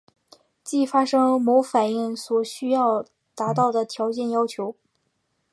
[0.63, 3.05] 即发生某反应所需要
[3.35, 4.75] 达到的条件要求。